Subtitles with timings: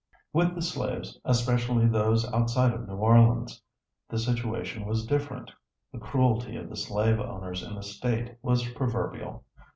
[0.33, 3.61] With the slaves, especially those outside of New Orleans,
[4.09, 5.51] the situation was different.
[5.93, 9.45] The cruelty of the slave owners in the State was proverbial.